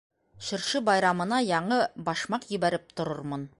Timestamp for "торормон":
3.01-3.49